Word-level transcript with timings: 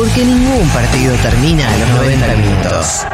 Porque 0.00 0.24
ningún 0.24 0.66
partido 0.70 1.14
termina 1.16 1.70
a 1.70 1.76
los 1.76 1.88
90 1.90 2.26
minutos. 2.36 3.06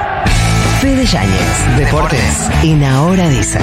Fede 0.81 1.05
Yáñez, 1.05 1.77
Deportes, 1.77 2.49
en 2.63 2.85
Ahora 2.85 3.29
dicen. 3.29 3.61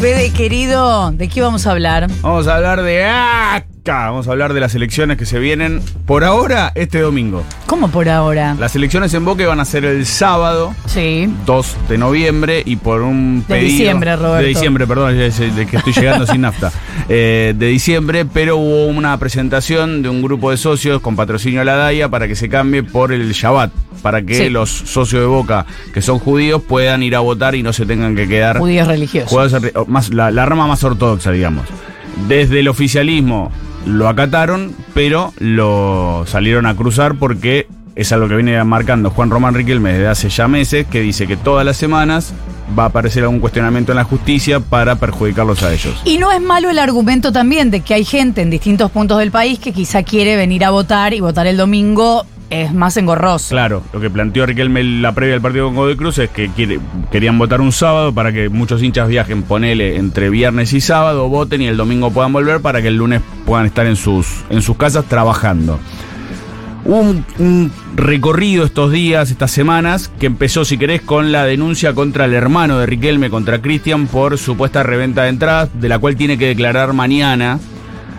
Fede, 0.00 0.32
querido, 0.32 1.12
¿de 1.12 1.28
qué 1.28 1.42
vamos 1.42 1.66
a 1.66 1.72
hablar? 1.72 2.08
Vamos 2.22 2.46
a 2.48 2.56
hablar 2.56 2.82
de 2.82 3.04
acá. 3.82 4.10
Vamos 4.10 4.28
a 4.28 4.30
hablar 4.32 4.52
de 4.54 4.60
las 4.60 4.74
elecciones 4.74 5.16
que 5.16 5.26
se 5.26 5.38
vienen 5.38 5.80
por 6.06 6.22
ahora 6.24 6.70
este 6.74 7.00
domingo. 7.00 7.42
¿Cómo 7.66 7.88
por 7.90 8.08
ahora? 8.08 8.54
Las 8.58 8.76
elecciones 8.76 9.12
en 9.14 9.24
Boque 9.24 9.44
van 9.46 9.58
a 9.60 9.64
ser 9.64 9.84
el 9.84 10.06
sábado 10.06 10.74
Sí. 10.86 11.28
2 11.46 11.76
de 11.88 11.98
noviembre 11.98 12.62
y 12.64 12.76
por 12.76 13.02
un 13.02 13.40
De 13.48 13.54
pedido- 13.56 13.68
diciembre, 13.70 14.16
Roberto. 14.16 14.36
De 14.42 14.46
diciembre, 14.48 14.86
perdón, 14.86 15.18
es 15.20 15.38
de 15.56 15.66
que 15.66 15.76
estoy 15.78 15.92
llegando 15.92 16.26
sin 16.26 16.42
nafta. 16.42 16.70
Eh, 17.08 17.52
de 17.58 17.66
diciembre, 17.66 18.24
pero 18.24 18.56
hubo 18.56 18.86
una 18.86 19.18
presentación 19.18 20.02
de 20.02 20.08
un 20.08 20.22
grupo 20.22 20.50
de 20.52 20.56
socios 20.56 21.00
con 21.02 21.16
patrocinio 21.16 21.60
a 21.60 21.64
la 21.64 21.74
DAIA 21.74 22.08
para 22.08 22.28
que 22.28 22.36
se 22.36 22.48
cambie 22.48 22.84
por 22.84 23.12
el 23.12 23.32
Shabbat, 23.32 23.72
para 24.02 24.22
que 24.22 24.34
Sí. 24.36 24.48
los 24.50 24.70
socios 24.70 25.20
de 25.20 25.26
Boca 25.26 25.66
que 25.92 26.00
son 26.00 26.20
judíos 26.20 26.62
puedan 26.62 27.02
ir 27.02 27.16
a 27.16 27.20
votar 27.20 27.54
y 27.56 27.62
no 27.64 27.72
se 27.72 27.84
tengan 27.84 28.14
que 28.14 28.28
quedar 28.28 28.58
Judíos 28.58 28.86
religiosos. 28.86 29.52
más, 29.88 30.10
la, 30.10 30.30
la 30.30 30.46
rama 30.46 30.66
más 30.68 30.82
ortodoxa, 30.84 31.32
digamos. 31.32 31.64
Desde 32.28 32.60
el 32.60 32.68
oficialismo 32.68 33.50
lo 33.86 34.08
acataron, 34.08 34.74
pero 34.94 35.32
lo 35.38 36.24
salieron 36.26 36.66
a 36.66 36.74
cruzar 36.74 37.16
porque 37.16 37.66
es 37.94 38.12
algo 38.12 38.28
que 38.28 38.36
viene 38.36 38.62
marcando 38.64 39.10
Juan 39.10 39.30
Román 39.30 39.54
Riquelme 39.54 39.92
desde 39.92 40.08
hace 40.08 40.28
ya 40.28 40.48
meses, 40.48 40.86
que 40.86 41.00
dice 41.00 41.26
que 41.26 41.36
todas 41.36 41.64
las 41.64 41.76
semanas 41.76 42.32
va 42.78 42.84
a 42.84 42.86
aparecer 42.86 43.22
algún 43.24 43.40
cuestionamiento 43.40 43.92
en 43.92 43.96
la 43.96 44.04
justicia 44.04 44.60
para 44.60 44.96
perjudicarlos 44.96 45.62
a 45.62 45.72
ellos. 45.72 46.00
Y 46.04 46.18
no 46.18 46.32
es 46.32 46.40
malo 46.40 46.70
el 46.70 46.78
argumento 46.78 47.32
también 47.32 47.70
de 47.70 47.80
que 47.80 47.94
hay 47.94 48.04
gente 48.04 48.40
en 48.40 48.50
distintos 48.50 48.90
puntos 48.90 49.18
del 49.18 49.30
país 49.30 49.58
que 49.58 49.72
quizá 49.72 50.02
quiere 50.02 50.36
venir 50.36 50.64
a 50.64 50.70
votar 50.70 51.12
y 51.12 51.20
votar 51.20 51.46
el 51.46 51.56
domingo 51.56 52.24
es 52.52 52.74
más 52.74 52.98
engorroso. 52.98 53.48
Claro, 53.48 53.82
lo 53.94 54.00
que 54.00 54.10
planteó 54.10 54.44
Riquelme 54.44 54.84
la 54.84 55.12
previa 55.12 55.32
del 55.32 55.40
partido 55.40 55.66
con 55.66 55.74
Godoy 55.74 55.96
Cruz 55.96 56.18
es 56.18 56.28
que 56.28 56.50
querían 57.10 57.38
votar 57.38 57.62
un 57.62 57.72
sábado 57.72 58.12
para 58.12 58.30
que 58.30 58.50
muchos 58.50 58.82
hinchas 58.82 59.08
viajen, 59.08 59.42
ponele, 59.42 59.96
entre 59.96 60.28
viernes 60.28 60.74
y 60.74 60.82
sábado, 60.82 61.30
voten 61.30 61.62
y 61.62 61.66
el 61.66 61.78
domingo 61.78 62.10
puedan 62.10 62.30
volver 62.32 62.60
para 62.60 62.82
que 62.82 62.88
el 62.88 62.96
lunes 62.96 63.22
puedan 63.46 63.64
estar 63.64 63.86
en 63.86 63.96
sus, 63.96 64.44
en 64.50 64.60
sus 64.60 64.76
casas 64.76 65.06
trabajando. 65.06 65.80
Un, 66.84 67.24
un 67.38 67.72
recorrido 67.94 68.66
estos 68.66 68.92
días, 68.92 69.30
estas 69.30 69.50
semanas, 69.50 70.12
que 70.20 70.26
empezó, 70.26 70.66
si 70.66 70.76
querés, 70.76 71.00
con 71.00 71.32
la 71.32 71.46
denuncia 71.46 71.94
contra 71.94 72.26
el 72.26 72.34
hermano 72.34 72.78
de 72.78 72.84
Riquelme, 72.84 73.30
contra 73.30 73.62
Cristian, 73.62 74.08
por 74.08 74.36
supuesta 74.36 74.82
reventa 74.82 75.22
de 75.22 75.30
entradas, 75.30 75.70
de 75.80 75.88
la 75.88 75.98
cual 75.98 76.16
tiene 76.16 76.36
que 76.36 76.48
declarar 76.48 76.92
mañana. 76.92 77.58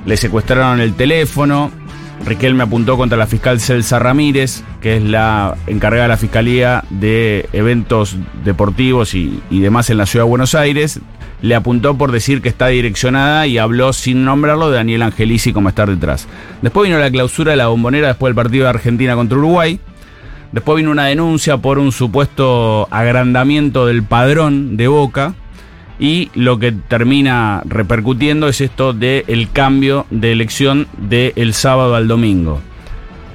Le 0.06 0.18
secuestraron 0.18 0.80
el 0.80 0.96
teléfono. 0.96 1.83
Riquelme 2.26 2.64
apuntó 2.64 2.96
contra 2.96 3.18
la 3.18 3.28
fiscal 3.28 3.60
Celsa 3.60 4.00
Ramírez, 4.00 4.64
que 4.82 4.96
es 4.96 5.04
la 5.04 5.56
encargada 5.68 6.04
de 6.04 6.10
la 6.10 6.18
Fiscalía 6.18 6.84
de 6.90 7.50
Eventos 7.52 8.16
Deportivos 8.46 9.14
y, 9.14 9.42
demás 9.50 9.90
en 9.90 9.98
la 9.98 10.06
Ciudad 10.06 10.24
de 10.24 10.30
Buenos 10.30 10.56
Aires. 10.56 11.02
Le 11.42 11.56
apuntó 11.56 11.98
por 11.98 12.14
decir 12.14 12.42
que 12.42 12.48
está 12.48 12.68
direccionada 12.68 13.46
y 13.46 13.58
habló 13.58 13.92
sin 13.92 14.24
nombrarlo 14.24 14.70
de 14.70 14.78
Daniel 14.78 15.02
Angelici 15.02 15.52
como 15.52 15.68
estar 15.68 15.90
detrás. 15.90 16.28
Después 16.62 16.88
vino 16.88 16.98
la 16.98 17.12
clausura 17.12 17.52
de 17.52 17.58
la 17.58 17.68
bombonera 17.68 18.08
después 18.08 18.30
del 18.30 18.36
partido 18.36 18.64
de 18.64 18.70
Argentina 18.70 19.16
contra 19.16 19.38
Uruguay. 19.38 19.82
Después 20.54 20.78
vino 20.78 20.92
una 20.92 21.08
denuncia 21.08 21.58
por 21.58 21.78
un 21.78 21.92
supuesto 21.92 22.88
agrandamiento 22.90 23.86
del 23.86 24.04
padrón 24.04 24.78
de 24.78 24.88
Boca. 24.88 25.36
Y 26.00 26.32
lo 26.34 26.60
que 26.60 26.72
termina 26.72 27.62
repercutiendo 27.66 28.48
es 28.48 28.62
esto 28.62 28.94
del 28.94 29.50
cambio 29.52 30.06
de 30.10 30.32
elección 30.32 30.88
del 30.98 31.54
sábado 31.54 31.96
al 31.96 32.08
domingo. 32.08 32.62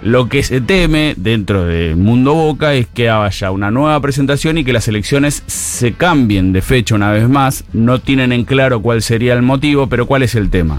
Lo 0.03 0.29
que 0.29 0.45
se 0.45 0.61
teme 0.61 1.15
dentro 1.17 1.65
del 1.65 1.97
mundo 1.97 2.35
Boca 2.35 2.75
es 2.75 2.87
que 2.87 3.11
haya 3.11 3.51
una 3.51 3.71
nueva 3.71 4.01
presentación 4.01 4.57
y 4.57 4.65
que 4.65 4.73
las 4.73 4.87
elecciones 4.87 5.43
se 5.47 5.93
cambien 5.93 6.53
de 6.53 6.63
fecha 6.63 6.95
una 6.95 7.11
vez 7.11 7.29
más. 7.29 7.65
No 7.73 8.01
tienen 8.01 8.33
en 8.33 8.45
claro 8.45 8.81
cuál 8.81 9.03
sería 9.03 9.35
el 9.35 9.43
motivo, 9.43 9.89
pero 9.89 10.07
cuál 10.07 10.23
es 10.23 10.37
el 10.37 10.51
tema. 10.51 10.79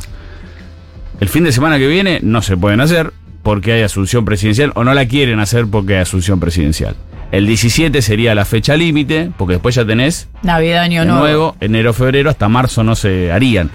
El 1.20 1.28
fin 1.28 1.44
de 1.44 1.52
semana 1.52 1.78
que 1.78 1.88
viene 1.88 2.20
no 2.24 2.42
se 2.42 2.56
pueden 2.56 2.80
hacer 2.80 3.12
porque 3.44 3.74
hay 3.74 3.82
asunción 3.82 4.24
presidencial 4.24 4.72
o 4.76 4.86
no 4.86 4.94
la 4.94 5.06
quieren 5.06 5.40
hacer 5.40 5.68
porque 5.68 5.96
hay 5.96 6.02
asunción 6.02 6.40
presidencial. 6.40 6.96
El 7.32 7.46
17 7.46 8.02
sería 8.02 8.34
la 8.34 8.44
fecha 8.44 8.76
límite, 8.76 9.32
porque 9.38 9.54
después 9.54 9.76
ya 9.76 9.86
tenés 9.86 10.28
Navidad, 10.42 10.82
año 10.84 11.06
nuevo. 11.06 11.20
nuevo, 11.20 11.56
enero, 11.60 11.94
febrero, 11.94 12.30
hasta 12.30 12.50
marzo 12.50 12.84
no 12.84 12.96
se 12.96 13.32
harían. 13.32 13.70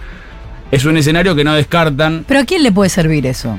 Es 0.73 0.85
un 0.85 0.97
escenario 0.97 1.37
que 1.37 1.45
no 1.45 1.55
descartan. 1.55 2.25
Pero 2.27 2.41
¿a 2.41 2.45
quién 2.45 2.65
le 2.65 2.73
puede 2.73 2.91
servir 2.91 3.27
eso? 3.27 3.59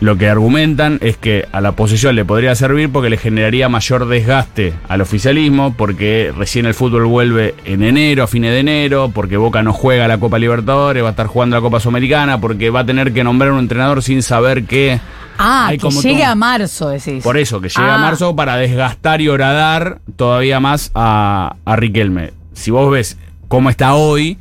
Lo 0.00 0.16
que 0.16 0.28
argumentan 0.28 0.98
es 1.02 1.16
que 1.16 1.48
a 1.50 1.60
la 1.60 1.70
oposición 1.70 2.14
le 2.14 2.24
podría 2.24 2.54
servir 2.54 2.88
porque 2.92 3.10
le 3.10 3.16
generaría 3.16 3.68
mayor 3.68 4.06
desgaste 4.06 4.72
al 4.88 5.00
oficialismo, 5.00 5.74
porque 5.76 6.32
recién 6.36 6.66
el 6.66 6.74
fútbol 6.74 7.06
vuelve 7.06 7.56
en 7.64 7.82
enero, 7.82 8.22
a 8.22 8.26
fines 8.28 8.52
de 8.52 8.60
enero, 8.60 9.10
porque 9.12 9.36
Boca 9.36 9.62
no 9.64 9.72
juega 9.72 10.06
la 10.06 10.18
Copa 10.18 10.38
Libertadores, 10.38 11.02
va 11.02 11.08
a 11.08 11.10
estar 11.10 11.26
jugando 11.26 11.56
la 11.56 11.62
Copa 11.62 11.80
Sudamericana, 11.80 12.40
porque 12.40 12.70
va 12.70 12.80
a 12.80 12.86
tener 12.86 13.12
que 13.12 13.24
nombrar 13.24 13.50
un 13.50 13.58
entrenador 13.58 14.00
sin 14.04 14.22
saber 14.22 14.64
qué. 14.66 15.00
Ah, 15.36 15.66
Hay 15.68 15.78
que 15.78 15.82
como 15.82 16.00
llegue 16.00 16.22
todo- 16.22 16.30
a 16.32 16.34
marzo, 16.36 16.88
decís. 16.90 17.22
Por 17.24 17.36
eso, 17.36 17.60
que 17.60 17.68
llega 17.68 17.92
Ah. 17.92 17.96
a 17.96 17.98
marzo 17.98 18.36
para 18.36 18.56
desgastar 18.56 19.20
y 19.20 19.28
horadar 19.28 19.98
todavía 20.16 20.60
más 20.60 20.92
a, 20.94 21.56
a 21.64 21.76
Riquelme. 21.76 22.32
Si 22.54 22.70
vos 22.70 22.88
ves 22.90 23.16
cómo 23.48 23.68
está 23.68 23.94
hoy, 23.94 24.38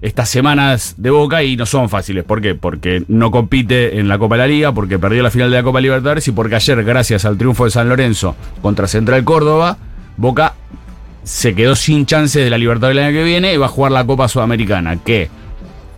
estas 0.00 0.28
semanas 0.28 0.94
de 0.96 1.10
Boca 1.10 1.42
y 1.42 1.56
no 1.56 1.66
son 1.66 1.88
fáciles. 1.88 2.24
¿Por 2.24 2.40
qué? 2.40 2.54
Porque 2.54 3.02
no 3.08 3.30
compite 3.30 3.98
en 3.98 4.08
la 4.08 4.18
Copa 4.18 4.36
de 4.36 4.42
la 4.42 4.46
Liga, 4.46 4.72
porque 4.72 4.98
perdió 4.98 5.22
la 5.22 5.30
final 5.30 5.50
de 5.50 5.56
la 5.56 5.62
Copa 5.62 5.80
Libertadores 5.80 6.26
y 6.28 6.32
porque 6.32 6.54
ayer, 6.54 6.84
gracias 6.84 7.24
al 7.24 7.36
triunfo 7.36 7.64
de 7.64 7.70
San 7.70 7.88
Lorenzo 7.88 8.36
contra 8.62 8.86
Central 8.86 9.24
Córdoba, 9.24 9.78
Boca 10.16 10.54
se 11.24 11.54
quedó 11.54 11.76
sin 11.76 12.06
chances 12.06 12.42
de 12.42 12.50
la 12.50 12.58
Libertadores 12.58 12.98
el 12.98 13.04
año 13.04 13.18
que 13.18 13.24
viene 13.24 13.52
y 13.52 13.56
va 13.56 13.66
a 13.66 13.70
jugar 13.70 13.92
la 13.92 14.06
Copa 14.06 14.28
Sudamericana, 14.28 14.96
que 14.96 15.28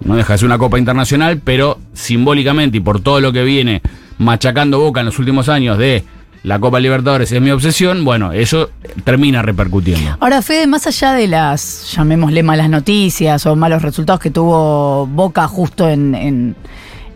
no 0.05 0.17
deja 0.17 0.33
de 0.33 0.39
ser 0.39 0.47
una 0.47 0.59
Copa 0.59 0.79
Internacional, 0.79 1.41
pero 1.43 1.79
simbólicamente 1.93 2.79
y 2.79 2.81
por 2.81 3.01
todo 3.01 3.21
lo 3.21 3.33
que 3.33 3.45
viene 3.45 3.83
machacando 4.19 4.81
Boca 4.81 5.01
en 5.01 5.07
los 5.07 5.19
últimos 5.19 5.49
años 5.49 5.79
de 5.79 6.05
la 6.43 6.59
Copa 6.59 6.81
Libertadores 6.81 7.31
es 7.33 7.41
mi 7.41 7.51
obsesión, 7.51 8.05
bueno, 8.05 8.33
eso 8.33 8.71
termina 9.05 9.43
repercutiendo. 9.43 10.17
Ahora, 10.21 10.41
Fede, 10.43 10.67
más 10.67 10.87
allá 10.87 11.13
de 11.13 11.27
las, 11.29 11.93
llamémosle 11.95 12.43
malas 12.43 12.71
noticias 12.71 13.45
o 13.47 13.57
malos 13.57 13.83
resultados 13.83 14.21
que 14.21 14.31
tuvo 14.31 15.07
Boca 15.07 15.47
justo 15.49 15.89
en, 15.89 16.15
en- 16.15 16.57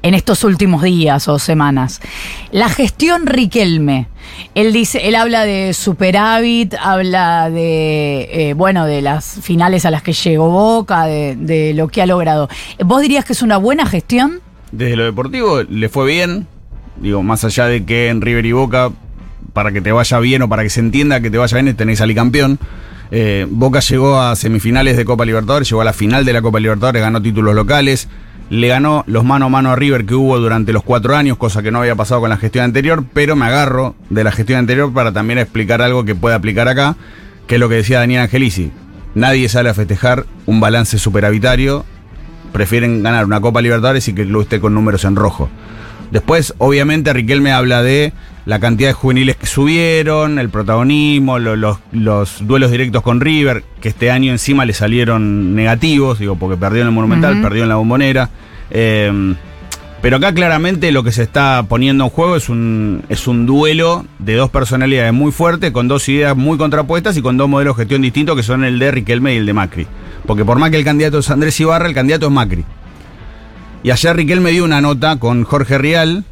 en 0.03 0.13
estos 0.13 0.45
últimos 0.45 0.83
días 0.83 1.29
o 1.29 1.39
semanas, 1.39 2.03
la 2.53 2.69
gestión 2.69 3.27
Riquelme, 3.27 4.09
él 4.55 4.71
dice, 4.75 5.09
él 5.09 5.15
habla 5.15 5.45
de 5.47 5.73
superávit, 5.73 6.75
habla 6.79 7.49
de, 7.49 8.29
eh, 8.51 8.53
bueno, 8.53 8.85
de 8.85 9.01
las 9.01 9.39
finales 9.41 9.87
a 9.87 9.91
las 9.91 10.03
que 10.03 10.13
llegó 10.13 10.51
Boca, 10.51 11.07
de, 11.07 11.37
de 11.37 11.73
lo 11.73 11.89
que 11.89 12.03
ha 12.03 12.07
logrado. 12.07 12.51
¿Vos 12.85 13.01
dirías 13.01 13.25
que 13.25 13.33
es 13.33 13.41
una 13.41 13.57
buena 13.57 13.87
gestión? 13.87 14.41
Desde 14.73 14.95
lo 14.97 15.05
deportivo 15.05 15.63
le 15.63 15.89
fue 15.89 16.05
bien, 16.07 16.47
digo, 17.01 17.23
más 17.23 17.43
allá 17.45 17.65
de 17.65 17.87
que 17.87 18.09
en 18.11 18.21
River 18.21 18.45
y 18.45 18.53
Boca, 18.53 18.91
para 19.55 19.73
que 19.73 19.81
te 19.81 19.93
vaya 19.93 20.19
bien 20.19 20.43
o 20.43 20.49
para 20.51 20.63
que 20.63 20.69
se 20.69 20.81
entienda 20.81 21.21
que 21.21 21.31
te 21.31 21.39
vaya 21.39 21.59
bien, 21.59 21.75
tenés 21.75 22.03
al 22.03 22.15
campeón. 22.15 22.59
Eh, 23.11 23.47
Boca 23.49 23.81
llegó 23.81 24.21
a 24.21 24.37
semifinales 24.37 24.97
de 24.97 25.05
Copa 25.05 25.25
Libertadores, 25.25 25.71
llegó 25.71 25.81
a 25.81 25.85
la 25.85 25.93
final 25.93 26.25
de 26.25 26.33
la 26.33 26.43
Copa 26.43 26.59
Libertadores, 26.61 27.01
ganó 27.01 27.23
títulos 27.23 27.55
locales, 27.55 28.09
le 28.51 28.69
ganó 28.69 29.05
los 29.07 29.25
mano 29.25 29.47
a 29.47 29.49
mano 29.49 29.71
a 29.71 29.77
River 29.77 30.05
que 30.05 30.15
hubo 30.15 30.39
durante 30.39 30.73
los 30.73 30.83
cuatro 30.83 31.17
años, 31.17 31.39
cosa 31.39 31.63
que 31.63 31.71
no 31.71 31.79
había 31.79 31.95
pasado 31.95 32.21
con 32.21 32.31
la 32.31 32.37
gestión 32.37 32.65
anterior, 32.65 33.05
pero 33.13 33.37
me 33.37 33.47
agarro 33.47 33.95
de 34.11 34.25
la 34.25 34.33
gestión 34.33 34.59
anterior 34.59 34.93
para 34.93 35.13
también 35.13 35.39
explicar 35.39 35.81
algo 35.81 36.05
que 36.05 36.15
pueda 36.15 36.35
aplicar 36.35 36.67
acá, 36.69 36.97
que 37.47 37.55
es 37.55 37.61
lo 37.61 37.69
que 37.69 37.77
decía 37.77 38.01
Daniel 38.01 38.23
Angelici. 38.23 38.73
Nadie 39.15 39.49
sale 39.49 39.71
a 39.71 39.75
festejar 39.75 40.27
un 40.47 40.59
balance 40.59 40.99
superavitario, 40.99 41.85
prefieren 42.53 43.05
ganar 43.05 43.25
una 43.25 43.41
Copa 43.41 43.63
Libertadores 43.63 44.09
y 44.09 44.13
que 44.13 44.23
el 44.23 44.29
club 44.29 44.43
esté 44.43 44.61
con 44.61 44.75
números 44.75 45.05
en 45.05 45.15
rojo. 45.15 45.49
Después, 46.15 46.55
obviamente, 46.59 47.13
Riquelme 47.13 47.53
habla 47.53 47.83
de 47.83 48.13
la 48.47 48.61
cantidad 48.61 48.89
de 48.91 48.93
juveniles 48.95 49.37
que 49.37 49.47
subieron, 49.47 50.39
el 50.39 50.49
protagonismo, 50.49 51.39
lo- 51.39 51.57
los, 51.57 51.79
los 51.93 52.47
duelos 52.47 52.71
directos 52.71 53.03
con 53.03 53.21
River, 53.21 53.65
que 53.81 53.89
este 53.89 54.11
año 54.11 54.31
encima 54.31 54.65
le 54.65 54.73
salieron 54.75 55.55
negativos, 55.57 56.19
digo, 56.21 56.37
porque 56.37 56.57
perdió 56.57 56.83
en 56.83 56.87
el 56.89 56.95
Monumental, 56.95 57.35
perdió 57.43 57.65
en 57.65 57.69
la 57.69 57.75
Bombonera. 57.77 58.31
Eh, 58.71 59.35
pero 60.03 60.19
acá 60.19 60.33
claramente 60.35 60.93
lo 60.93 61.03
que 61.03 61.11
se 61.13 61.23
está 61.23 61.65
poniendo 61.69 62.05
en 62.05 62.11
juego 62.11 62.37
es 62.37 62.49
un, 62.51 63.03
es 63.09 63.27
un 63.27 63.47
duelo 63.47 64.05
de 64.19 64.35
dos 64.35 64.51
personalidades 64.51 65.13
muy 65.15 65.33
fuertes, 65.33 65.73
con 65.73 65.89
dos 65.89 66.09
ideas 66.11 66.37
muy 66.37 66.59
contrapuestas 66.59 67.17
y 67.17 67.23
con 67.23 67.37
dos 67.39 67.49
modelos 67.49 67.77
de 67.77 67.83
gestión 67.83 68.03
distintos, 68.03 68.37
que 68.37 68.43
son 68.43 68.63
el 68.65 68.79
de 68.79 68.91
Riquelme 68.91 69.35
y 69.35 69.39
el 69.39 69.47
de 69.47 69.53
Macri. 69.55 69.87
Porque 70.27 70.45
por 70.45 70.59
más 70.59 70.71
que 70.71 70.77
el 70.77 70.85
candidato 70.85 71.19
es 71.19 71.31
Andrés 71.31 71.59
Ibarra, 71.59 71.89
el 71.89 71.95
candidato 71.95 72.27
es 72.27 72.33
Macri. 72.33 72.65
Y 73.85 73.91
ayer 73.91 74.17
Riquelme 74.17 74.51
dio 74.51 74.65
una 74.65 74.81
nota 74.81 75.17
con 75.21 75.45
Jorge 75.45 75.77
Rial, 75.79 76.25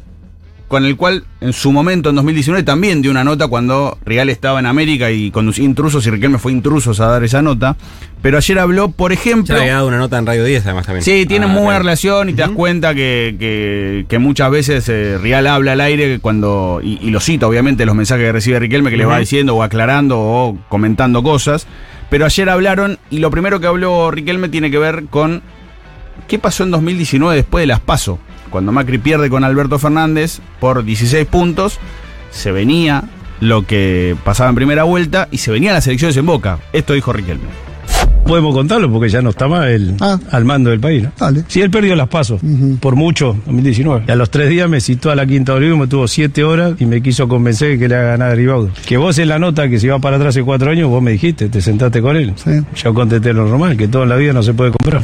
con 0.67 0.85
el 0.85 0.97
cual 0.97 1.23
en 1.39 1.53
su 1.53 1.71
momento, 1.71 2.09
en 2.09 2.15
2019, 2.15 2.63
también 2.63 3.03
dio 3.03 3.11
una 3.11 3.23
nota 3.23 3.47
cuando 3.47 3.99
Real 4.05 4.27
estaba 4.29 4.59
en 4.59 4.65
América 4.65 5.11
y 5.11 5.29
conducía 5.29 5.63
intrusos 5.63 6.07
y 6.07 6.09
Riquelme 6.09 6.39
fue 6.39 6.51
intrusos 6.51 6.99
a 6.99 7.05
dar 7.05 7.23
esa 7.23 7.43
nota. 7.43 7.75
Pero 8.23 8.37
ayer 8.37 8.57
habló, 8.57 8.89
por 8.89 9.11
ejemplo... 9.13 9.53
Ya 9.55 9.61
había 9.61 9.73
dado 9.75 9.87
una 9.87 9.99
nota 9.99 10.17
en 10.17 10.25
Radio 10.25 10.43
10 10.45 10.65
además 10.65 10.87
también. 10.87 11.03
Sí, 11.03 11.27
tienen 11.27 11.49
Ah, 11.49 11.53
muy 11.53 11.57
buena 11.61 11.71
claro. 11.73 11.83
relación 11.83 12.29
y 12.29 12.33
te 12.33 12.41
das 12.41 12.51
cuenta 12.51 12.95
que, 12.95 13.35
que- 13.37 14.05
que 14.09 14.17
muchas 14.17 14.49
veces 14.49 14.89
eh, 14.89 15.19
Real 15.21 15.45
habla 15.45 15.73
al 15.73 15.81
aire 15.81 16.17
cuando. 16.19 16.79
Y, 16.83 16.97
y 17.05 17.11
lo 17.11 17.19
cita, 17.19 17.45
obviamente, 17.47 17.85
los 17.85 17.93
mensajes 17.95 18.25
que 18.25 18.31
recibe 18.31 18.57
Riquelme 18.59 18.89
que 18.89 18.97
le 18.97 19.05
va 19.05 19.19
diciendo 19.19 19.55
o 19.55 19.61
aclarando 19.61 20.19
o 20.19 20.57
comentando 20.69 21.21
cosas. 21.21 21.67
Pero 22.09 22.25
ayer 22.25 22.49
hablaron 22.49 22.97
y 23.11 23.19
lo 23.19 23.29
primero 23.29 23.59
que 23.59 23.67
habló 23.67 24.09
Riquelme 24.09 24.49
tiene 24.49 24.71
que 24.71 24.79
ver 24.79 25.03
con 25.11 25.43
qué 26.27 26.39
pasó 26.39 26.63
en 26.63 26.71
2019 26.71 27.35
después 27.35 27.61
de 27.63 27.67
las 27.67 27.79
PASO. 27.79 28.19
Cuando 28.49 28.71
Macri 28.71 28.97
pierde 28.99 29.29
con 29.29 29.43
Alberto 29.43 29.79
Fernández 29.79 30.39
por 30.59 30.83
16 30.83 31.25
puntos, 31.27 31.79
se 32.31 32.51
venía 32.51 33.03
lo 33.39 33.65
que 33.65 34.15
pasaba 34.23 34.49
en 34.49 34.55
primera 34.55 34.83
vuelta 34.83 35.27
y 35.31 35.37
se 35.39 35.51
venían 35.51 35.73
las 35.73 35.87
elecciones 35.87 36.15
en 36.17 36.25
Boca. 36.25 36.59
Esto 36.71 36.93
dijo 36.93 37.11
Riquelme. 37.11 37.45
Podemos 38.25 38.53
contarlo 38.55 38.89
porque 38.89 39.09
ya 39.09 39.21
no 39.21 39.31
está 39.31 39.49
más 39.49 39.67
él 39.67 39.95
Ah. 39.99 40.17
al 40.31 40.45
mando 40.45 40.69
del 40.69 40.79
país. 40.79 41.03
¿no? 41.03 41.11
Dale. 41.19 41.43
Sí, 41.49 41.59
él 41.59 41.69
perdió 41.69 41.93
las 41.95 42.07
pasos, 42.07 42.39
por 42.79 42.95
mucho, 42.95 43.35
2019. 43.45 44.05
Y 44.07 44.11
a 44.11 44.15
los 44.15 44.29
tres 44.29 44.49
días 44.49 44.69
me 44.69 44.79
citó 44.79 45.11
a 45.11 45.15
la 45.15 45.25
Quinta 45.25 45.51
de 45.51 45.57
Olivo, 45.57 45.75
me 45.77 45.87
tuvo 45.87 46.07
siete 46.07 46.43
horas 46.45 46.75
y 46.79 46.85
me 46.85 47.01
quiso 47.01 47.27
convencer 47.27 47.71
de 47.71 47.79
que 47.79 47.89
le 47.89 47.95
haga 47.95 48.11
ganar 48.11 48.31
a 48.31 48.35
Ribaudo. 48.35 48.69
Que 48.85 48.95
vos 48.95 49.17
en 49.19 49.27
la 49.27 49.39
nota 49.39 49.67
que 49.67 49.77
se 49.77 49.87
iba 49.87 49.99
para 49.99 50.15
atrás 50.15 50.29
hace 50.29 50.43
cuatro 50.43 50.71
años, 50.71 50.87
vos 50.89 51.03
me 51.03 51.11
dijiste, 51.11 51.49
te 51.49 51.59
sentaste 51.61 52.01
con 52.01 52.15
él. 52.15 52.33
Sí. 52.37 52.51
Yo 52.81 52.93
contesté 52.93 53.33
lo 53.33 53.45
normal, 53.45 53.75
que 53.75 53.89
todo 53.89 54.03
en 54.03 54.09
la 54.09 54.15
vida 54.15 54.31
no 54.31 54.41
se 54.41 54.53
puede 54.53 54.71
comprar. 54.71 55.03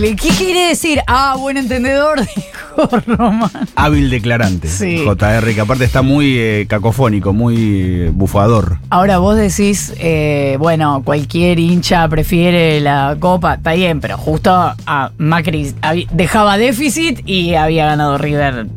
¿Qué 0.00 0.16
quiere 0.16 0.68
decir? 0.68 1.00
Ah, 1.06 1.36
buen 1.38 1.58
entendedor, 1.58 2.20
dijo 2.36 2.88
Román. 3.06 3.50
hábil 3.76 4.08
declarante. 4.08 4.66
Sí. 4.66 5.04
JR, 5.04 5.54
que 5.54 5.60
aparte 5.60 5.84
está 5.84 6.00
muy 6.00 6.38
eh, 6.38 6.64
cacofónico, 6.66 7.34
muy 7.34 7.56
eh, 7.58 8.10
bufador. 8.10 8.78
Ahora 8.88 9.18
vos 9.18 9.36
decís, 9.36 9.92
eh, 9.98 10.56
bueno, 10.58 11.02
cualquier 11.04 11.58
hincha 11.58 12.08
prefiere 12.08 12.80
la 12.80 13.18
copa, 13.20 13.54
está 13.54 13.74
bien, 13.74 14.00
pero 14.00 14.16
justo 14.16 14.50
a 14.50 15.12
Macri 15.18 15.74
dejaba 16.10 16.56
déficit 16.56 17.20
y 17.28 17.54
había 17.54 17.84
ganado 17.84 18.16
River 18.16 18.68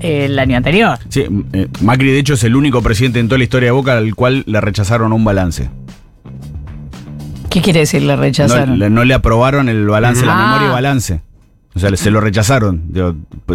el 0.00 0.38
año 0.38 0.58
anterior. 0.58 0.98
Sí, 1.08 1.24
Macri, 1.80 2.12
de 2.12 2.18
hecho, 2.18 2.34
es 2.34 2.44
el 2.44 2.54
único 2.54 2.82
presidente 2.82 3.20
en 3.20 3.28
toda 3.28 3.38
la 3.38 3.44
historia 3.44 3.68
de 3.68 3.72
Boca 3.72 3.96
al 3.96 4.14
cual 4.14 4.44
le 4.46 4.60
rechazaron 4.60 5.14
un 5.14 5.24
balance. 5.24 5.70
¿Qué 7.50 7.62
quiere 7.62 7.80
decir 7.80 8.02
le 8.02 8.16
rechazaron? 8.16 8.78
no 8.94 9.04
le 9.04 9.14
aprobaron 9.14 9.68
el 9.68 9.86
balance, 9.86 10.24
la 10.26 10.32
Ah. 10.34 10.46
memoria 10.46 10.68
y 10.68 10.72
balance. 10.72 11.20
O 11.74 11.78
sea, 11.80 11.94
se 11.96 12.10
lo 12.10 12.20
rechazaron. 12.20 12.82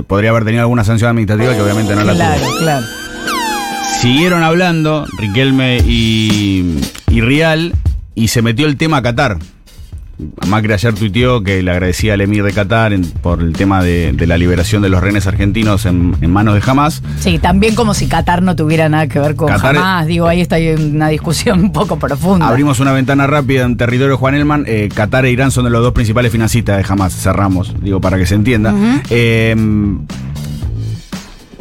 Podría 0.08 0.30
haber 0.30 0.46
tenido 0.46 0.62
alguna 0.62 0.84
sanción 0.84 1.10
administrativa 1.10 1.54
que 1.54 1.62
obviamente 1.62 1.96
no 1.96 2.04
la 2.04 2.14
claro, 2.14 2.42
tuvo. 2.42 2.58
claro. 2.60 2.86
Siguieron 4.00 4.44
hablando, 4.44 5.06
Riquelme 5.18 5.78
y, 5.86 6.80
y 7.10 7.22
Rial, 7.22 7.74
y 8.16 8.28
se 8.30 8.42
metió 8.42 8.68
el 8.68 8.76
tema 8.78 9.02
Qatar. 9.02 9.38
Macri 10.48 10.72
ayer 10.74 10.94
tuiteó 10.94 11.42
que 11.42 11.64
le 11.64 11.72
agradecía 11.72 12.14
al 12.14 12.22
emir 12.22 12.44
de 12.44 12.54
Qatar 12.54 12.94
en- 12.94 13.04
por 13.10 13.42
el 13.42 13.54
tema 13.54 13.82
de, 13.84 14.12
de 14.14 14.28
la 14.28 14.38
liberación 14.38 14.84
de 14.84 14.90
los 14.90 15.02
rehenes 15.02 15.26
argentinos 15.26 15.88
en, 15.88 16.16
en 16.22 16.30
manos 16.32 16.54
de 16.54 16.62
Hamas. 16.70 17.02
Sí, 17.20 17.40
también 17.40 17.74
como 17.74 17.96
si 17.96 18.08
Qatar 18.08 18.44
no 18.44 18.56
tuviera 18.56 18.88
nada 18.90 19.08
que 19.08 19.20
ver 19.20 19.36
con 19.36 19.50
Qatar- 19.50 19.74
jamás. 19.76 20.06
Digo, 20.08 20.28
ahí 20.28 20.40
está 20.42 20.58
una 20.80 21.08
discusión 21.08 21.60
un 21.64 21.72
poco 21.74 21.98
profunda. 21.98 22.48
Abrimos 22.48 22.80
una 22.80 22.92
ventana 22.92 23.26
rápida 23.26 23.64
en 23.64 23.76
territorio 23.76 24.18
Juan 24.18 24.36
Elman. 24.36 24.66
Eh, 24.68 24.90
Qatar 24.94 25.26
e 25.26 25.32
Irán 25.32 25.50
son 25.50 25.64
de 25.66 25.72
los 25.72 25.82
dos 25.82 25.94
principales 25.94 26.32
financistas 26.32 26.78
de 26.78 26.86
Hamas. 26.88 27.14
Cerramos, 27.16 27.74
digo, 27.82 28.00
para 28.00 28.18
que 28.18 28.28
se 28.28 28.36
entienda. 28.36 28.74
Eh, 29.10 29.56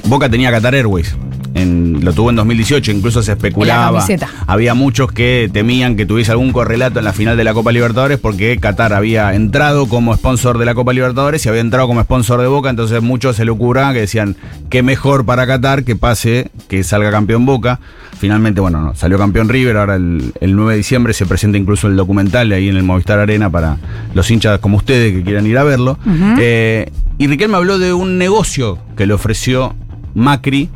Boca 0.05 0.29
tenía 0.29 0.51
Qatar 0.51 0.75
Airways. 0.75 1.17
En- 1.55 2.05
lo 2.05 2.13
tuvo 2.13 2.31
en 2.31 2.37
2018, 2.37 2.91
incluso 2.93 3.23
se 3.23 3.33
especulaba. 3.33 4.01
Había 4.47 4.75
muchos 4.75 5.13
que 5.13 5.51
temían 5.53 5.97
que 5.97 6.07
tuviese 6.07 6.31
algún 6.33 6.51
correlato 6.53 6.99
en 6.99 7.05
la 7.05 7.13
final 7.13 7.37
de 7.37 7.45
la 7.45 7.53
Copa 7.55 7.73
Libertadores 7.73 8.19
porque 8.19 8.57
Qatar 8.59 8.93
había 8.95 9.35
entrado 9.35 9.87
como 9.87 10.15
sponsor 10.17 10.59
de 10.59 10.65
la 10.65 10.75
Copa 10.75 10.93
Libertadores 10.93 11.45
y 11.45 11.49
había 11.49 11.61
entrado 11.61 11.87
como 11.87 12.03
sponsor 12.03 12.41
de 12.41 12.47
Boca, 12.47 12.71
entonces 12.71 13.03
muchos 13.03 13.37
se 13.37 13.45
le 13.45 13.51
ocurra 13.51 13.93
que 13.93 14.01
decían 14.01 14.37
que 14.71 14.83
mejor 14.83 15.25
para 15.27 15.47
Qatar 15.47 15.85
que 15.85 15.95
pase, 15.97 16.51
que 16.69 16.83
salga 16.85 17.11
campeón 17.11 17.45
Boca. 17.47 17.81
Finalmente, 18.19 18.61
bueno, 18.61 18.81
no, 18.81 18.95
salió 18.95 19.19
campeón 19.19 19.49
River, 19.49 19.77
ahora 19.77 19.97
el, 19.97 20.33
el 20.41 20.55
9 20.57 20.73
de 20.73 20.77
diciembre 20.79 21.13
se 21.13 21.27
presenta 21.27 21.59
incluso 21.59 21.87
el 21.89 21.97
documental 21.97 22.51
ahí 22.53 22.69
en 22.69 22.77
el 22.77 22.83
Movistar 22.85 23.19
Arena 23.19 23.51
para 23.51 23.77
los 24.15 24.31
hinchas 24.31 24.59
como 24.61 24.77
ustedes 24.77 25.13
que 25.13 25.23
quieran 25.23 25.47
ir 25.47 25.59
a 25.59 25.65
verlo. 25.65 25.99
Eh, 26.39 26.91
y 27.19 27.27
Riquelme 27.27 27.57
habló 27.57 27.79
de 27.79 27.93
un 27.93 28.19
negocio 28.19 28.79
que 28.97 29.07
le 29.07 29.13
ofreció 29.15 29.75
Macri 30.15 30.69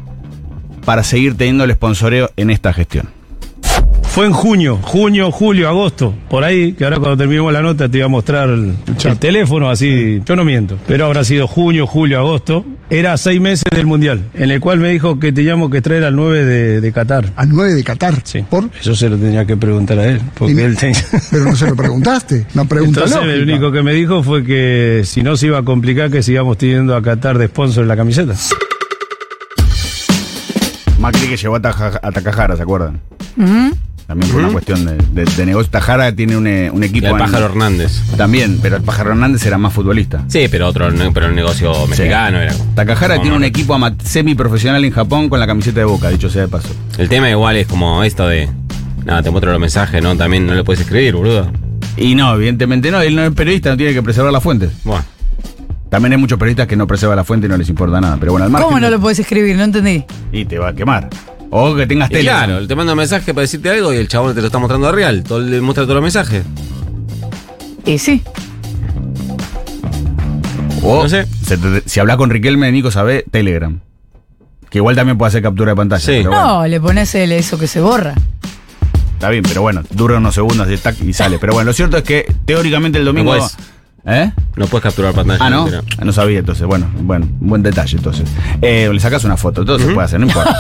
para 0.87 1.03
seguir 1.03 1.37
teniendo 1.37 1.65
el 1.65 1.73
sponsoreo 1.73 2.31
en 2.37 2.49
esta 2.49 2.73
gestión. 2.73 3.09
Fue 4.05 4.25
en 4.25 4.33
junio, 4.33 4.79
junio, 4.81 5.31
julio, 5.31 5.69
agosto, 5.69 6.15
por 6.31 6.43
ahí, 6.43 6.73
que 6.73 6.85
ahora 6.85 6.97
cuando 6.97 7.19
terminemos 7.19 7.53
la 7.53 7.61
nota 7.61 7.87
te 7.87 7.99
iba 7.99 8.07
a 8.07 8.09
mostrar 8.09 8.49
el, 8.49 8.75
el 9.05 9.19
teléfono, 9.19 9.69
así, 9.69 10.23
yo 10.25 10.35
no 10.37 10.43
miento, 10.43 10.79
pero 10.87 11.05
habrá 11.05 11.23
sido 11.23 11.47
junio, 11.47 11.87
julio, 11.87 12.21
agosto, 12.21 12.65
era 12.89 13.15
seis 13.19 13.43
meses 13.43 13.65
del 13.71 13.85
Mundial, 13.85 14.23
en 14.33 14.51
el 14.51 14.61
cual 14.61 14.79
me 14.79 14.89
dijo 14.89 15.21
que 15.21 15.33
teníamos 15.33 15.71
que 15.71 15.83
traer 15.83 16.05
al 16.05 16.17
9 16.17 16.47
de, 16.47 16.81
de 16.81 16.93
Qatar. 16.93 17.31
Al 17.37 17.51
9 17.51 17.75
de 17.75 17.85
Qatar. 17.85 18.15
Sí, 18.25 18.43
¿Por? 18.49 18.71
eso 18.81 18.95
se 18.95 19.11
lo 19.11 19.19
tenía 19.19 19.45
que 19.45 19.59
preguntar 19.59 19.99
a 19.99 20.07
él, 20.07 20.23
porque 20.33 20.65
él 20.65 20.79
tenía... 20.79 21.05
Pero 21.31 21.45
no 21.45 21.55
se 21.55 21.67
lo 21.67 21.77
preguntaste. 21.77 22.47
Una 22.55 22.65
pregunta 22.65 23.03
Entonces 23.05 23.29
el 23.35 23.43
único 23.43 23.71
que 23.71 23.83
me 23.83 23.93
dijo 23.93 24.23
fue 24.23 24.43
que 24.45 25.03
si 25.05 25.23
no 25.23 25.37
se 25.37 25.49
iba 25.49 25.59
a 25.59 25.63
complicar 25.63 26.11
que 26.11 26.23
sigamos 26.23 26.57
teniendo 26.57 26.97
a 26.97 27.03
Qatar 27.03 27.37
de 27.37 27.49
sponsor 27.49 27.83
en 27.83 27.89
la 27.89 27.97
camiseta. 27.97 28.35
Macri 31.07 31.29
que 31.29 31.37
llevó 31.37 31.55
a, 31.57 31.61
Taja- 31.63 32.01
a 32.03 32.11
Takahara, 32.13 32.57
¿se 32.57 32.63
acuerdan? 32.63 33.01
También 34.07 34.31
por 34.33 34.41
una 34.41 34.53
cuestión 34.53 34.85
de, 34.85 34.97
de- 35.25 35.25
de 35.37 35.47
negocio. 35.47 35.71
Tajara 35.71 36.13
tiene 36.15 36.37
un, 36.37 36.47
eh, 36.47 36.71
un 36.73 36.83
Y 36.83 36.87
equipo. 36.87 37.07
el 37.07 37.13
en- 37.13 37.19
Pájaro 37.19 37.47
Hernández. 37.47 38.01
También, 38.17 38.59
pero 38.63 38.77
el 38.77 38.83
Pájaro 38.83 39.11
Hernández 39.11 39.45
era 39.47 39.57
más 39.59 39.73
futbolista. 39.73 40.25
Sí, 40.29 40.47
pero 40.51 40.67
otro, 40.69 40.89
pero 41.13 41.27
el 41.27 41.35
negocio 41.35 41.87
mexicano 41.87 42.39
era. 42.41 42.55
Takahara 42.75 43.21
tiene 43.21 43.37
un 43.37 43.43
más- 43.43 43.49
equipo 43.49 43.79
semiprofesional 44.05 44.85
en 44.85 44.91
Japón 44.93 45.29
con 45.29 45.39
la 45.41 45.47
camiseta 45.47 45.81
de 45.81 45.85
boca, 45.87 46.09
dicho 46.09 46.29
sea 46.29 46.43
de 46.43 46.49
paso. 46.49 46.69
El 46.99 47.09
tema 47.09 47.31
igual 47.31 47.57
es 47.57 47.67
como 47.67 48.03
esto 48.05 48.27
de. 48.29 48.49
Nada, 49.05 49.23
te 49.23 49.31
muestro 49.31 49.53
los 49.53 49.61
mensajes, 49.61 50.03
¿no? 50.03 50.17
También 50.17 50.45
no 50.47 50.55
le 50.55 50.65
puedes 50.65 50.81
escribir, 50.81 51.15
boludo. 51.15 51.51
Y 51.97 52.15
no, 52.17 52.35
evidentemente 52.35 52.91
no, 52.91 53.01
él 53.01 53.15
no 53.15 53.23
es 53.23 53.33
periodista, 53.33 53.71
no 53.71 53.77
tiene 53.77 53.93
que 53.93 54.03
preservar 54.03 54.33
las 54.33 54.43
fuentes. 54.43 54.71
Bueno. 54.85 55.05
También 55.97 56.13
hay 56.13 56.19
muchos 56.19 56.39
periodistas 56.39 56.67
que 56.67 56.77
no 56.77 56.87
preservan 56.87 57.17
la 57.17 57.25
fuente 57.25 57.47
y 57.47 57.49
no 57.49 57.57
les 57.57 57.71
importa 57.71 57.99
nada. 58.03 58.19
Pero 58.21 58.33
bueno, 58.33 58.45
al 58.45 58.51
margen. 58.51 58.67
¿Cómo 58.69 58.79
no 58.79 58.91
lo 58.91 59.01
puedes 59.01 59.19
escribir? 59.19 59.57
No 59.57 59.65
entendí. 59.65 60.05
Y 60.31 60.45
te 60.45 60.59
va 60.59 60.69
a 60.69 60.75
quemar. 60.75 61.09
O 61.49 61.75
que 61.75 61.87
tengas 61.87 62.11
tele. 62.11 62.21
claro, 62.21 62.67
te 62.67 62.75
manda 62.77 62.93
un 62.93 62.99
mensaje 62.99 63.33
para 63.33 63.41
decirte 63.41 63.71
algo 63.71 63.95
y 63.95 63.97
el 63.97 64.07
chabón 64.07 64.35
te 64.35 64.43
lo 64.43 64.49
está 64.49 64.59
mostrando 64.59 64.89
a 64.89 64.93
real. 64.93 65.23
Todo, 65.23 65.41
le 65.41 65.59
muestra 65.63 65.85
todos 65.85 65.95
los 65.95 66.03
mensajes. 66.03 66.45
Y 67.87 67.97
sí. 67.97 68.23
O 70.83 71.05
No 71.05 71.09
sé. 71.09 71.27
se 71.47 71.57
te- 71.57 71.89
si 71.89 71.99
hablas 71.99 72.19
con 72.19 72.29
Riquelme, 72.29 72.71
Nico 72.73 72.91
sabe 72.91 73.25
Telegram. 73.31 73.81
Que 74.69 74.77
igual 74.77 74.97
también 74.97 75.17
puede 75.17 75.29
hacer 75.29 75.43
captura 75.43 75.71
de 75.73 75.77
pantalla. 75.77 76.05
Sí. 76.05 76.13
pero 76.19 76.29
bueno. 76.31 76.47
No, 76.59 76.67
le 76.67 76.79
pones 76.79 77.15
el 77.15 77.33
eso 77.33 77.59
que 77.59 77.69
se 77.69 77.81
borra. 77.81 78.13
Está 79.15 79.31
bien, 79.31 79.45
pero 79.49 79.63
bueno, 79.63 79.83
dura 79.93 80.19
unos 80.19 80.35
segundos 80.35 80.71
y, 80.71 80.77
tac, 80.77 81.01
y 81.03 81.15
sale. 81.15 81.39
Pero 81.39 81.55
bueno, 81.55 81.71
lo 81.71 81.73
cierto 81.73 81.97
es 81.97 82.03
que 82.03 82.31
teóricamente 82.45 82.99
el 82.99 83.07
domingo. 83.07 83.35
No. 83.35 83.49
¿Eh? 84.13 84.31
No 84.57 84.67
puedes 84.67 84.83
capturar 84.85 85.13
pantalla. 85.13 85.39
Ah, 85.45 85.51
no. 85.51 85.69
No 86.03 86.13
sabía, 86.13 86.39
entonces. 86.39 86.67
Bueno, 86.67 86.87
bueno, 87.01 87.29
buen 87.41 87.63
detalle, 87.63 87.97
entonces. 87.99 88.27
Eh, 88.63 88.89
le 88.91 88.99
sacas 89.01 89.23
una 89.25 89.37
foto, 89.37 89.65
todo 89.67 89.79
se 89.79 89.87
puede 89.89 90.07
hacer, 90.07 90.19
no 90.21 90.27
importa. 90.27 90.57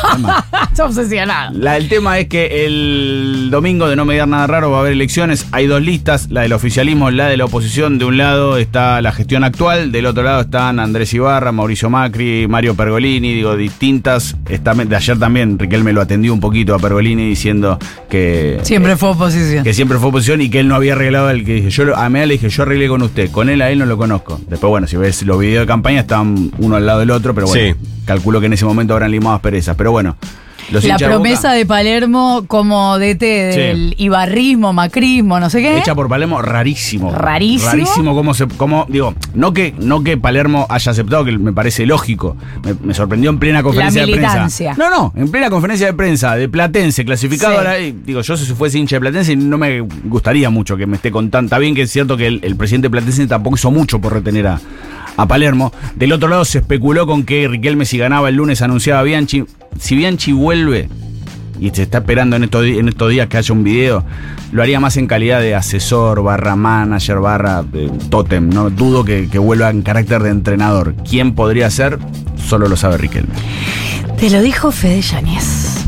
Está 0.71 0.85
obsesionado. 0.85 1.53
La- 1.59 1.79
el 1.79 1.89
tema 1.89 2.19
es 2.19 2.29
que 2.29 2.67
el 2.67 3.49
domingo, 3.51 3.89
de 3.89 3.97
no 3.97 4.05
mediar 4.05 4.29
nada 4.29 4.47
raro, 4.47 4.71
va 4.71 4.79
a 4.79 4.81
haber 4.81 4.93
elecciones. 4.93 5.47
Hay 5.53 5.67
dos 5.67 5.81
listas, 5.81 6.29
la 6.31 6.43
del 6.43 6.53
oficialismo, 6.53 7.11
la 7.11 7.29
de 7.29 7.39
la 7.39 7.47
oposición. 7.47 7.99
De 7.99 8.05
un 8.05 8.19
lado 8.19 8.59
está 8.59 9.01
la 9.01 9.13
gestión 9.13 9.45
actual, 9.45 9.91
del 9.93 10.05
otro 10.07 10.23
lado 10.23 10.43
están 10.43 10.79
Andrés 10.79 11.15
Ibarra, 11.15 11.51
Mauricio 11.53 11.89
Macri, 11.89 12.47
Mario 12.49 12.75
Pergolini, 12.75 13.33
digo, 13.33 13.57
distintas. 13.57 14.37
Está, 14.49 14.75
de 14.75 14.95
ayer 14.95 15.19
también 15.19 15.59
Riquelme 15.59 15.95
lo 15.95 16.03
atendió 16.03 16.35
un 16.35 16.41
poquito 16.41 16.75
a 16.75 16.79
Pergolini 16.79 17.27
diciendo 17.31 17.79
que... 18.11 18.59
Siempre 18.63 18.97
fue 18.99 19.09
oposición. 19.11 19.65
que 19.65 19.73
siempre 19.73 19.97
fue 19.99 20.09
oposición 20.11 20.43
y 20.43 20.51
que 20.51 20.61
él 20.61 20.69
no 20.69 20.75
había 20.75 20.93
arreglado 20.93 21.31
el 21.31 21.47
que 21.47 21.55
dije. 21.55 21.71
Yo 21.71 21.85
lo- 21.87 21.97
a 21.97 22.09
mí 22.11 22.19
le 22.21 22.27
dije, 22.35 22.51
yo 22.51 22.63
arreglé 22.63 22.89
con 22.89 23.01
usted, 23.03 23.31
con 23.31 23.49
él 23.49 23.63
a 23.63 23.71
él 23.71 23.79
no 23.79 23.86
lo 23.87 23.97
conozco. 23.97 24.39
Después, 24.49 24.69
bueno, 24.69 24.87
si 24.87 24.97
ves 24.97 25.23
los 25.23 25.39
videos 25.39 25.63
de 25.63 25.67
campaña 25.67 26.01
estaban 26.01 26.51
uno 26.59 26.77
al 26.77 26.85
lado 26.87 27.01
del 27.01 27.11
otro, 27.11 27.35
pero 27.35 27.47
bueno, 27.47 27.75
Sí. 27.75 27.89
calculo 28.05 28.41
que 28.41 28.47
en 28.47 28.53
ese 28.53 28.65
momento 28.65 28.93
habrán 28.95 29.11
limado 29.11 29.37
asperezas. 29.37 29.77
Pero 29.77 29.93
bueno, 29.93 30.17
Los 30.71 30.85
La 30.85 30.97
promesa 30.99 31.53
de 31.53 31.65
Palermo 31.65 32.45
como 32.47 32.99
DT 32.99 33.21
del 33.21 33.95
ibarrismo, 33.99 34.73
macrismo, 34.73 35.39
no 35.39 35.49
sé 35.51 35.63
qué. 35.63 35.79
Hecha 35.79 35.95
por 35.95 36.09
Palermo, 36.09 36.43
rarísimo. 36.43 37.13
Rarísimo. 37.13 37.71
Rarísimo 37.71 38.15
cómo 38.15 38.35
se. 38.35 38.47
Digo, 38.89 39.15
no 39.35 39.53
que, 39.53 39.75
no 39.79 40.03
que 40.03 40.17
Palermo 40.17 40.67
haya 40.69 40.93
aceptado, 40.93 41.25
que 41.25 41.39
me 41.39 41.53
parece 41.53 41.87
lógico. 41.87 42.37
Me, 42.65 42.75
me 42.83 42.95
sorprendió 42.95 43.31
en 43.31 43.39
plena 43.39 43.63
conferencia 43.63 44.03
de 44.03 44.07
militancia. 44.09 44.75
prensa. 44.75 44.91
No, 44.91 45.13
no, 45.13 45.13
en 45.17 45.31
plena 45.31 45.51
conferencia 45.51 45.87
de 45.87 45.95
prensa 45.95 46.35
de 46.37 46.49
Platense, 46.49 47.05
clasificado 47.05 47.57
Sí. 47.77 47.95
Digo, 48.05 48.21
yo 48.21 48.37
si 48.37 48.53
fuese 48.55 48.79
hincha 48.79 48.97
de 48.97 49.01
Platense, 49.01 49.37
no 49.37 49.59
me 49.59 49.81
gustaría 49.81 50.51
mucho 50.51 50.77
que 50.77 50.87
me 50.87 50.97
esté 50.97 51.11
contando. 51.11 51.47
Está 51.47 51.59
bien 51.59 51.75
que 51.75 51.83
es 51.83 51.91
cierto 51.91 52.17
que 52.17 52.27
el, 52.27 52.41
el 52.43 52.57
presidente 52.57 52.87
de 52.87 52.91
Platense 52.91 53.27
tampoco 53.27 53.57
hizo 53.57 53.71
mucho 53.71 54.01
por 54.01 54.13
retener 54.13 54.47
a, 54.47 54.61
a 55.17 55.27
Palermo. 55.27 55.73
Del 55.95 56.13
otro 56.13 56.29
lado 56.29 56.45
se 56.45 56.59
especuló 56.59 57.07
con 57.07 57.25
que 57.25 57.49
Riquelme, 57.49 57.85
si 57.85 57.99
ganaba 57.99 58.29
el 58.29 58.37
lunes, 58.37 58.63
anunciaba 58.63 59.01
a 59.01 59.03
Bianchi. 59.05 59.45
Si 59.79 59.97
Bianchi 59.97 60.33
vuelve 60.33 60.89
y 61.59 61.71
se 61.71 61.83
está 61.83 61.99
esperando 61.99 62.37
en 62.37 62.45
estos, 62.45 63.11
días 63.11 63.29
que 63.29 63.37
haya 63.39 63.53
un 63.53 63.65
video, 63.65 64.05
lo 64.53 64.63
haría 64.63 64.81
más 64.81 64.97
en 64.97 65.07
calidad 65.07 65.41
de 65.41 65.55
asesor, 65.55 66.23
barra 66.23 66.57
manager, 66.57 67.19
barra 67.19 67.65
eh, 67.73 67.91
tótem. 68.11 68.49
No 68.49 68.71
dudo 68.71 69.05
que, 69.05 69.29
que 69.29 69.39
vuelva 69.39 69.71
en 69.71 69.83
carácter 69.83 70.23
de 70.23 70.31
entrenador. 70.31 70.95
¿Quién 71.09 71.35
podría 71.35 71.71
ser? 71.71 71.99
Solo 72.37 72.69
lo 72.69 72.77
sabe 72.77 72.99
Riquelme. 72.99 73.35
Te 74.19 74.31
lo 74.31 74.41
dijo 74.41 74.71
Fede 74.71 75.03
Yáñez. 75.03 75.85